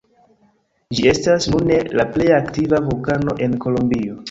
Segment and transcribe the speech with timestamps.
[0.99, 4.19] Ĝi estas nune la plej aktiva vulkano en Kolombio.